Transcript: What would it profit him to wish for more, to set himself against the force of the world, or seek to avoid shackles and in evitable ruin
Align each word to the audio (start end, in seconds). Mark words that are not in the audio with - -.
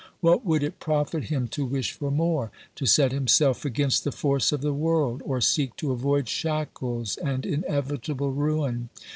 What 0.19 0.43
would 0.43 0.63
it 0.63 0.79
profit 0.79 1.25
him 1.25 1.47
to 1.49 1.63
wish 1.63 1.91
for 1.91 2.09
more, 2.09 2.49
to 2.73 2.87
set 2.87 3.11
himself 3.11 3.65
against 3.65 4.03
the 4.03 4.11
force 4.11 4.51
of 4.51 4.61
the 4.61 4.73
world, 4.73 5.21
or 5.23 5.39
seek 5.41 5.75
to 5.75 5.91
avoid 5.91 6.27
shackles 6.27 7.17
and 7.17 7.45
in 7.45 7.61
evitable 7.69 8.35
ruin 8.35 8.89